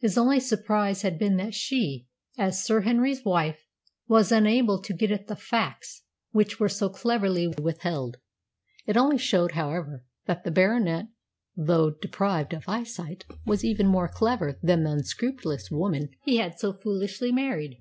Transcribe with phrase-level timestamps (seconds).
[0.00, 3.68] His only surprise had been that she, as Sir Henry's wife,
[4.08, 8.16] was unable to get at the facts which were so cleverly withheld.
[8.86, 11.06] It only showed, however, that the Baronet,
[11.56, 16.72] though deprived of eyesight, was even more clever than the unscrupulous woman he had so
[16.72, 17.80] foolishly married.